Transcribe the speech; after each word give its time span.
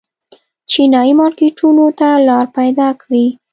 چینايي 0.71 1.13
مارکېټونو 1.19 1.85
ته 1.99 2.07
لار 2.27 2.45
پیدا 2.57 2.87
کړي. 3.01 3.25